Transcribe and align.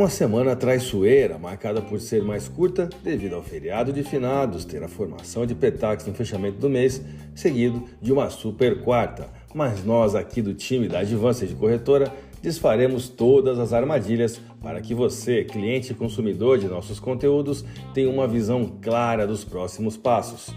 uma 0.00 0.08
semana 0.08 0.56
traiçoeira, 0.56 1.36
marcada 1.36 1.82
por 1.82 2.00
ser 2.00 2.22
mais 2.22 2.48
curta 2.48 2.88
devido 3.04 3.34
ao 3.34 3.42
feriado 3.42 3.92
de 3.92 4.02
finados, 4.02 4.64
ter 4.64 4.82
a 4.82 4.88
formação 4.88 5.44
de 5.44 5.54
Petax 5.54 6.06
no 6.06 6.14
fechamento 6.14 6.56
do 6.56 6.70
mês, 6.70 7.02
seguido 7.34 7.84
de 8.00 8.10
uma 8.10 8.30
super 8.30 8.80
quarta. 8.80 9.28
Mas 9.54 9.84
nós 9.84 10.14
aqui 10.14 10.40
do 10.40 10.54
time 10.54 10.88
da 10.88 11.00
Advance 11.00 11.46
de 11.46 11.54
Corretora 11.54 12.10
desfaremos 12.40 13.10
todas 13.10 13.58
as 13.58 13.74
armadilhas 13.74 14.40
para 14.62 14.80
que 14.80 14.94
você, 14.94 15.44
cliente 15.44 15.92
e 15.92 15.94
consumidor 15.94 16.56
de 16.56 16.66
nossos 16.66 16.98
conteúdos, 16.98 17.62
tenha 17.92 18.08
uma 18.08 18.26
visão 18.26 18.78
clara 18.80 19.26
dos 19.26 19.44
próximos 19.44 19.98
passos. 19.98 20.48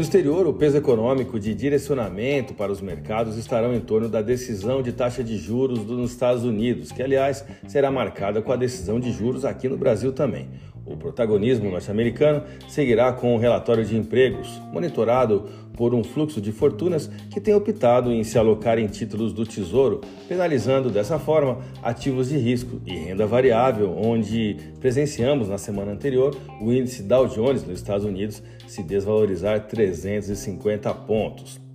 No 0.00 0.04
exterior, 0.04 0.46
o 0.46 0.54
peso 0.54 0.78
econômico 0.78 1.38
de 1.38 1.54
direcionamento 1.54 2.54
para 2.54 2.72
os 2.72 2.80
mercados 2.80 3.36
estarão 3.36 3.74
em 3.74 3.80
torno 3.80 4.08
da 4.08 4.22
decisão 4.22 4.80
de 4.80 4.92
taxa 4.92 5.22
de 5.22 5.36
juros 5.36 5.84
nos 5.84 6.12
Estados 6.12 6.42
Unidos, 6.42 6.90
que, 6.90 7.02
aliás, 7.02 7.44
será 7.68 7.90
marcada 7.90 8.40
com 8.40 8.50
a 8.50 8.56
decisão 8.56 8.98
de 8.98 9.12
juros 9.12 9.44
aqui 9.44 9.68
no 9.68 9.76
Brasil 9.76 10.10
também. 10.10 10.48
O 10.84 10.96
protagonismo 10.96 11.70
norte-americano 11.70 12.42
seguirá 12.68 13.12
com 13.12 13.34
o 13.34 13.38
relatório 13.38 13.84
de 13.84 13.96
empregos, 13.96 14.60
monitorado 14.72 15.48
por 15.74 15.94
um 15.94 16.02
fluxo 16.02 16.40
de 16.40 16.52
fortunas 16.52 17.10
que 17.30 17.40
tem 17.40 17.54
optado 17.54 18.12
em 18.12 18.24
se 18.24 18.38
alocar 18.38 18.78
em 18.78 18.86
títulos 18.86 19.32
do 19.32 19.46
Tesouro, 19.46 20.00
penalizando 20.28 20.90
dessa 20.90 21.18
forma 21.18 21.58
ativos 21.82 22.28
de 22.28 22.36
risco 22.36 22.80
e 22.84 22.94
renda 22.94 23.26
variável, 23.26 23.96
onde 23.96 24.56
presenciamos 24.80 25.48
na 25.48 25.58
semana 25.58 25.92
anterior 25.92 26.36
o 26.60 26.72
índice 26.72 27.02
Dow 27.02 27.26
Jones 27.26 27.64
nos 27.64 27.78
Estados 27.78 28.04
Unidos 28.04 28.42
se 28.66 28.82
desvalorizar 28.82 29.66
350 29.66 30.92
pontos. 30.94 31.69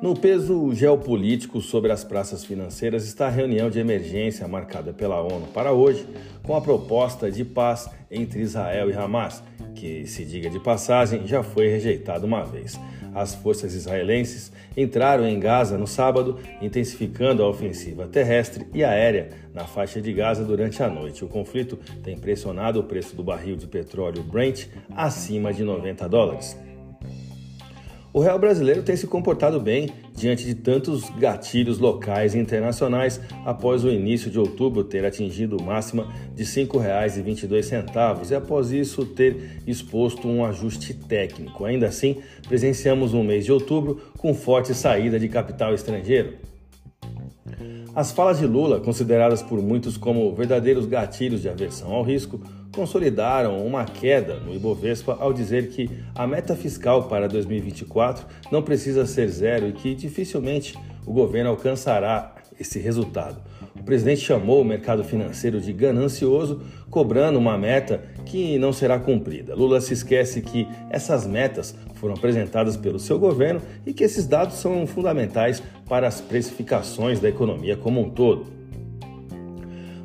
No 0.00 0.14
peso 0.14 0.72
geopolítico 0.72 1.60
sobre 1.60 1.90
as 1.90 2.04
praças 2.04 2.44
financeiras 2.44 3.04
está 3.04 3.26
a 3.26 3.30
reunião 3.30 3.68
de 3.68 3.80
emergência 3.80 4.46
marcada 4.46 4.92
pela 4.92 5.20
ONU 5.20 5.48
para 5.48 5.72
hoje, 5.72 6.06
com 6.42 6.54
a 6.54 6.60
proposta 6.60 7.30
de 7.30 7.44
paz 7.44 7.90
entre 8.08 8.40
Israel 8.40 8.90
e 8.90 8.94
Hamas, 8.94 9.42
que, 9.74 10.06
se 10.06 10.24
diga 10.24 10.48
de 10.48 10.60
passagem, 10.60 11.26
já 11.26 11.42
foi 11.42 11.68
rejeitada 11.68 12.24
uma 12.24 12.44
vez. 12.44 12.78
As 13.12 13.34
forças 13.34 13.74
israelenses 13.74 14.52
entraram 14.76 15.26
em 15.26 15.40
Gaza 15.40 15.76
no 15.76 15.86
sábado, 15.88 16.38
intensificando 16.62 17.42
a 17.42 17.48
ofensiva 17.48 18.06
terrestre 18.06 18.66
e 18.72 18.84
aérea 18.84 19.30
na 19.52 19.64
faixa 19.64 20.00
de 20.00 20.12
Gaza 20.12 20.44
durante 20.44 20.80
a 20.80 20.88
noite. 20.88 21.24
O 21.24 21.28
conflito 21.28 21.76
tem 22.04 22.16
pressionado 22.16 22.78
o 22.78 22.84
preço 22.84 23.16
do 23.16 23.24
barril 23.24 23.56
de 23.56 23.66
petróleo 23.66 24.22
Brent 24.22 24.66
acima 24.94 25.52
de 25.52 25.64
90 25.64 26.08
dólares. 26.08 26.56
O 28.10 28.20
real 28.20 28.38
brasileiro 28.38 28.82
tem 28.82 28.96
se 28.96 29.06
comportado 29.06 29.60
bem 29.60 29.90
diante 30.14 30.44
de 30.44 30.54
tantos 30.54 31.10
gatilhos 31.10 31.78
locais 31.78 32.34
e 32.34 32.38
internacionais 32.38 33.20
após 33.44 33.84
o 33.84 33.90
início 33.90 34.30
de 34.30 34.38
outubro 34.38 34.82
ter 34.82 35.04
atingido 35.04 35.62
máxima 35.62 36.08
de 36.34 36.42
R$ 36.42 36.66
5,22 36.66 38.30
e 38.30 38.34
após 38.34 38.72
isso 38.72 39.04
ter 39.04 39.60
exposto 39.66 40.26
um 40.26 40.44
ajuste 40.44 40.94
técnico. 40.94 41.66
Ainda 41.66 41.86
assim, 41.86 42.16
presenciamos 42.46 43.12
um 43.12 43.22
mês 43.22 43.44
de 43.44 43.52
outubro 43.52 44.00
com 44.16 44.34
forte 44.34 44.74
saída 44.74 45.18
de 45.18 45.28
capital 45.28 45.74
estrangeiro. 45.74 46.38
As 47.94 48.12
falas 48.12 48.38
de 48.38 48.46
Lula, 48.46 48.80
consideradas 48.80 49.42
por 49.42 49.60
muitos 49.60 49.96
como 49.96 50.34
verdadeiros 50.34 50.86
gatilhos 50.86 51.42
de 51.42 51.48
aversão 51.48 51.92
ao 51.92 52.02
risco, 52.02 52.40
consolidaram 52.72 53.64
uma 53.66 53.84
queda 53.84 54.34
no 54.40 54.54
Ibovespa 54.54 55.16
ao 55.18 55.32
dizer 55.32 55.68
que 55.68 55.90
a 56.14 56.26
meta 56.26 56.54
fiscal 56.54 57.08
para 57.08 57.28
2024 57.28 58.26
não 58.50 58.62
precisa 58.62 59.06
ser 59.06 59.28
zero 59.28 59.68
e 59.68 59.72
que 59.72 59.94
dificilmente 59.94 60.78
o 61.06 61.12
governo 61.12 61.50
alcançará 61.50 62.34
esse 62.58 62.78
resultado. 62.78 63.40
O 63.78 63.82
presidente 63.82 64.20
chamou 64.20 64.60
o 64.60 64.64
mercado 64.64 65.04
financeiro 65.04 65.60
de 65.60 65.72
ganancioso, 65.72 66.60
cobrando 66.90 67.38
uma 67.38 67.56
meta 67.56 68.02
que 68.26 68.58
não 68.58 68.72
será 68.72 68.98
cumprida. 68.98 69.54
Lula 69.54 69.80
se 69.80 69.94
esquece 69.94 70.42
que 70.42 70.66
essas 70.90 71.26
metas 71.26 71.74
foram 71.94 72.14
apresentadas 72.14 72.76
pelo 72.76 72.98
seu 72.98 73.18
governo 73.18 73.62
e 73.86 73.92
que 73.92 74.04
esses 74.04 74.26
dados 74.26 74.56
são 74.56 74.86
fundamentais 74.86 75.62
para 75.88 76.06
as 76.06 76.20
precificações 76.20 77.20
da 77.20 77.28
economia 77.28 77.76
como 77.76 78.00
um 78.00 78.10
todo. 78.10 78.57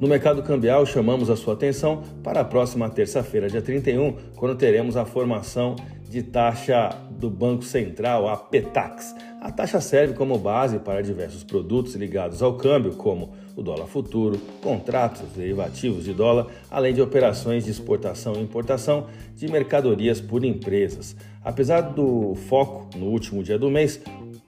No 0.00 0.06
mercado 0.06 0.44
cambial, 0.44 0.86
chamamos 0.86 1.28
a 1.28 1.34
sua 1.34 1.54
atenção 1.54 2.04
para 2.22 2.40
a 2.40 2.44
próxima 2.44 2.88
terça-feira, 2.88 3.50
dia 3.50 3.60
31, 3.60 4.12
quando 4.36 4.54
teremos 4.54 4.96
a 4.96 5.04
formação 5.04 5.74
de 6.08 6.22
taxa 6.22 6.90
do 7.10 7.28
Banco 7.28 7.62
Central, 7.64 8.28
a 8.28 8.36
PETAX. 8.36 9.14
A 9.40 9.52
taxa 9.52 9.80
serve 9.80 10.14
como 10.14 10.38
base 10.38 10.78
para 10.78 11.02
diversos 11.02 11.44
produtos 11.44 11.94
ligados 11.94 12.42
ao 12.42 12.54
câmbio, 12.54 12.92
como 12.92 13.34
o 13.54 13.62
dólar 13.62 13.86
futuro, 13.86 14.40
contratos 14.62 15.22
derivativos 15.36 16.04
de 16.04 16.12
dólar, 16.12 16.46
além 16.70 16.94
de 16.94 17.02
operações 17.02 17.64
de 17.64 17.70
exportação 17.70 18.34
e 18.34 18.40
importação 18.40 19.06
de 19.36 19.50
mercadorias 19.50 20.20
por 20.20 20.44
empresas. 20.44 21.14
Apesar 21.44 21.82
do 21.82 22.34
foco 22.48 22.88
no 22.96 23.06
último 23.06 23.42
dia 23.42 23.58
do 23.58 23.70
mês, 23.70 24.00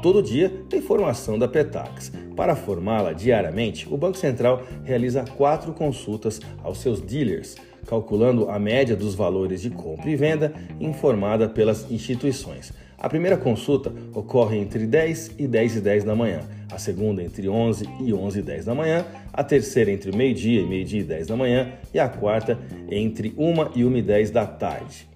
Todo 0.00 0.22
dia 0.22 0.48
tem 0.70 0.80
formação 0.80 1.36
da 1.36 1.48
Petax. 1.48 2.12
Para 2.36 2.54
formá-la 2.54 3.12
diariamente, 3.12 3.92
o 3.92 3.96
Banco 3.96 4.16
Central 4.16 4.62
realiza 4.84 5.24
quatro 5.36 5.72
consultas 5.72 6.40
aos 6.62 6.78
seus 6.78 7.00
dealers, 7.00 7.56
calculando 7.88 8.50
a 8.50 8.58
média 8.58 8.94
dos 8.94 9.14
valores 9.14 9.62
de 9.62 9.70
compra 9.70 10.10
e 10.10 10.14
venda 10.14 10.52
informada 10.78 11.48
pelas 11.48 11.90
instituições. 11.90 12.70
A 12.98 13.08
primeira 13.08 13.36
consulta 13.36 13.90
ocorre 14.12 14.58
entre 14.58 14.86
10 14.86 15.36
e 15.38 15.46
10 15.46 15.78
e 15.78 15.80
10 15.80 16.04
da 16.04 16.14
manhã, 16.14 16.40
a 16.70 16.78
segunda 16.78 17.22
entre 17.22 17.48
11 17.48 17.88
e 18.04 18.12
11 18.12 18.38
e 18.40 18.42
10 18.42 18.66
da 18.66 18.74
manhã, 18.74 19.06
a 19.32 19.42
terceira 19.42 19.90
entre 19.90 20.14
meio-dia 20.14 20.60
e 20.60 20.66
meio-dia 20.66 21.00
e 21.00 21.04
10 21.04 21.28
da 21.28 21.36
manhã 21.36 21.72
e 21.94 21.98
a 21.98 22.08
quarta 22.08 22.58
entre 22.90 23.32
1 23.38 23.70
e 23.74 23.84
1 23.84 23.96
e 23.96 24.02
10 24.02 24.32
da 24.32 24.46
tarde. 24.46 25.08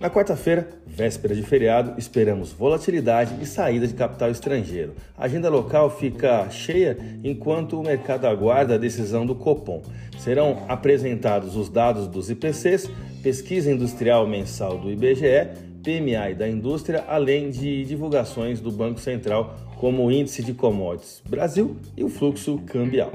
Na 0.00 0.08
quarta-feira, 0.08 0.68
véspera 0.86 1.34
de 1.34 1.42
feriado, 1.42 1.98
esperamos 1.98 2.52
volatilidade 2.52 3.34
e 3.42 3.46
saída 3.46 3.84
de 3.84 3.94
capital 3.94 4.30
estrangeiro. 4.30 4.94
A 5.16 5.24
agenda 5.24 5.50
local 5.50 5.90
fica 5.90 6.48
cheia 6.50 6.96
enquanto 7.24 7.80
o 7.80 7.82
mercado 7.82 8.26
aguarda 8.26 8.76
a 8.76 8.78
decisão 8.78 9.26
do 9.26 9.34
Copom. 9.34 9.82
Serão 10.16 10.62
apresentados 10.68 11.56
os 11.56 11.68
dados 11.68 12.06
dos 12.06 12.30
IPCs, 12.30 12.88
pesquisa 13.24 13.72
industrial 13.72 14.24
mensal 14.24 14.78
do 14.78 14.88
IBGE, 14.88 15.48
PMI 15.82 16.32
da 16.36 16.48
indústria, 16.48 17.04
além 17.08 17.50
de 17.50 17.84
divulgações 17.84 18.60
do 18.60 18.70
Banco 18.70 19.00
Central, 19.00 19.56
como 19.78 20.04
o 20.04 20.12
Índice 20.12 20.44
de 20.44 20.54
Commodities 20.54 21.22
Brasil 21.28 21.76
e 21.96 22.04
o 22.04 22.08
fluxo 22.08 22.58
cambial. 22.66 23.10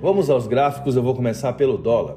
Vamos 0.00 0.30
aos 0.30 0.46
gráficos, 0.46 0.96
eu 0.96 1.02
vou 1.02 1.14
começar 1.14 1.52
pelo 1.52 1.76
dólar. 1.76 2.16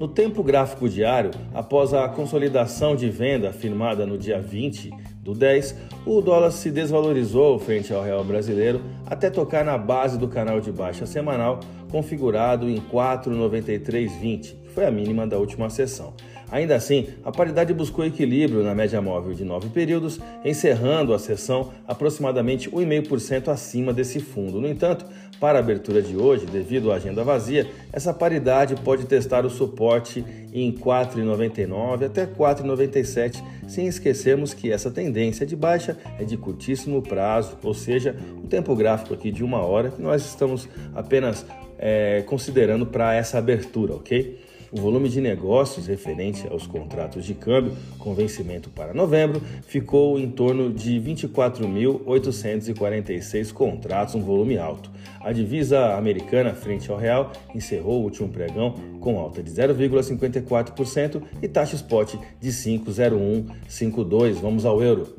No 0.00 0.08
tempo 0.08 0.42
gráfico 0.42 0.88
diário, 0.88 1.30
após 1.52 1.92
a 1.92 2.08
consolidação 2.08 2.96
de 2.96 3.10
venda 3.10 3.52
firmada 3.52 4.06
no 4.06 4.16
dia 4.16 4.40
20 4.40 4.90
do 5.16 5.34
10, 5.34 5.76
o 6.06 6.22
dólar 6.22 6.52
se 6.52 6.70
desvalorizou 6.70 7.58
frente 7.58 7.92
ao 7.92 8.02
real 8.02 8.24
brasileiro 8.24 8.80
até 9.04 9.28
tocar 9.28 9.62
na 9.62 9.76
base 9.76 10.18
do 10.18 10.26
canal 10.26 10.58
de 10.58 10.72
baixa 10.72 11.04
semanal, 11.04 11.60
configurado 11.90 12.66
em 12.66 12.80
4,9320, 12.80 14.54
que 14.62 14.70
foi 14.70 14.86
a 14.86 14.90
mínima 14.90 15.26
da 15.26 15.36
última 15.36 15.68
sessão. 15.68 16.14
Ainda 16.50 16.74
assim, 16.74 17.08
a 17.22 17.30
paridade 17.30 17.74
buscou 17.74 18.04
equilíbrio 18.04 18.64
na 18.64 18.74
média 18.74 19.00
móvel 19.02 19.34
de 19.34 19.44
nove 19.44 19.68
períodos, 19.68 20.18
encerrando 20.44 21.12
a 21.12 21.18
sessão 21.18 21.70
aproximadamente 21.86 22.70
1,5% 22.70 23.48
acima 23.48 23.92
desse 23.92 24.18
fundo. 24.18 24.60
No 24.60 24.68
entanto, 24.68 25.04
para 25.40 25.58
a 25.58 25.62
abertura 25.62 26.02
de 26.02 26.14
hoje, 26.14 26.44
devido 26.44 26.92
à 26.92 26.96
agenda 26.96 27.24
vazia, 27.24 27.66
essa 27.90 28.12
paridade 28.12 28.76
pode 28.76 29.06
testar 29.06 29.46
o 29.46 29.50
suporte 29.50 30.22
em 30.52 30.70
4,99 30.70 32.04
até 32.04 32.26
4,97, 32.26 33.42
sem 33.66 33.86
esquecermos 33.86 34.52
que 34.52 34.70
essa 34.70 34.90
tendência 34.90 35.46
de 35.46 35.56
baixa 35.56 35.96
é 36.18 36.24
de 36.24 36.36
curtíssimo 36.36 37.00
prazo, 37.00 37.56
ou 37.62 37.72
seja, 37.72 38.14
o 38.44 38.46
tempo 38.46 38.76
gráfico 38.76 39.14
aqui 39.14 39.32
de 39.32 39.42
uma 39.42 39.64
hora 39.64 39.90
que 39.90 40.02
nós 40.02 40.26
estamos 40.26 40.68
apenas 40.94 41.46
é, 41.78 42.22
considerando 42.26 42.84
para 42.84 43.14
essa 43.14 43.38
abertura, 43.38 43.94
ok? 43.94 44.49
O 44.72 44.80
volume 44.80 45.08
de 45.08 45.20
negócios 45.20 45.88
referente 45.88 46.46
aos 46.48 46.64
contratos 46.64 47.24
de 47.24 47.34
câmbio 47.34 47.76
com 47.98 48.14
vencimento 48.14 48.70
para 48.70 48.94
novembro 48.94 49.42
ficou 49.66 50.16
em 50.16 50.30
torno 50.30 50.72
de 50.72 51.00
24.846 51.00 53.52
contratos, 53.52 54.14
um 54.14 54.22
volume 54.22 54.56
alto. 54.56 54.88
A 55.20 55.32
divisa 55.32 55.96
americana 55.96 56.54
frente 56.54 56.88
ao 56.88 56.96
real 56.96 57.32
encerrou 57.52 58.00
o 58.00 58.04
último 58.04 58.28
pregão 58.28 58.74
com 59.00 59.18
alta 59.18 59.42
de 59.42 59.50
0,54% 59.50 61.20
e 61.42 61.48
taxa 61.48 61.74
spot 61.74 62.14
de 62.40 62.50
5,0152. 62.50 64.34
Vamos 64.34 64.64
ao 64.64 64.80
euro 64.80 65.18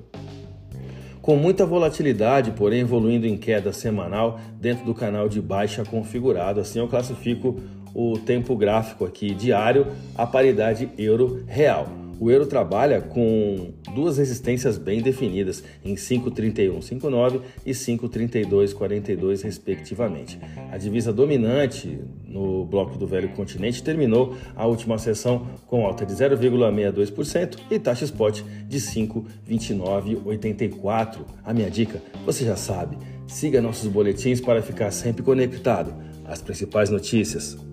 com 1.21 1.35
muita 1.35 1.65
volatilidade, 1.65 2.51
porém 2.51 2.79
evoluindo 2.79 3.27
em 3.27 3.35
queda 3.37 3.71
semanal 3.71 4.39
dentro 4.59 4.85
do 4.85 4.95
canal 4.95 5.29
de 5.29 5.39
baixa 5.39 5.85
configurado. 5.85 6.59
Assim 6.59 6.79
eu 6.79 6.87
classifico 6.87 7.61
o 7.93 8.17
tempo 8.17 8.55
gráfico 8.55 9.05
aqui 9.05 9.33
diário, 9.33 9.87
a 10.15 10.25
paridade 10.25 10.89
euro-real. 10.97 11.87
o 12.19 12.29
euro 12.29 12.45
trabalha 12.45 13.01
com 13.01 13.71
duas 13.95 14.19
resistências 14.19 14.77
bem 14.77 15.01
definidas 15.01 15.63
em 15.83 15.95
5,3159 15.95 17.41
e 17.65 17.71
5,3242 17.71 19.41
respectivamente. 19.41 20.39
A 20.71 20.77
divisa 20.77 21.11
dominante 21.11 21.99
no 22.27 22.63
bloco 22.63 22.95
do 22.95 23.07
Velho 23.07 23.29
Continente 23.29 23.81
terminou 23.81 24.35
a 24.55 24.67
última 24.67 24.99
sessão 24.99 25.47
com 25.65 25.83
alta 25.83 26.05
de 26.05 26.13
0,62% 26.13 27.57
e 27.71 27.79
taxa 27.79 28.05
spot 28.05 28.43
de 28.67 28.79
5,2984. 28.79 31.25
A 31.43 31.51
minha 31.55 31.71
dica, 31.71 31.99
você 32.23 32.45
já 32.45 32.55
sabe, 32.55 32.99
siga 33.25 33.63
nossos 33.63 33.89
boletins 33.89 34.39
para 34.39 34.61
ficar 34.61 34.91
sempre 34.91 35.23
conectado 35.23 35.91
às 36.23 36.39
principais 36.39 36.91
notícias. 36.91 37.70